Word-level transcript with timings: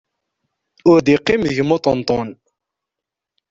Ur 0.89 0.97
d-iqqim 1.01 1.41
deg-m 1.45 1.69
uṭenṭun. 1.75 2.29